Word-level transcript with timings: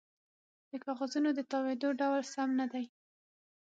د 0.69 0.71
کاغذونو 0.85 1.29
د 1.35 1.39
تاویدو 1.51 1.89
ډول 2.01 2.21
سم 2.33 2.49
نه 2.59 2.65
دی 2.71 2.85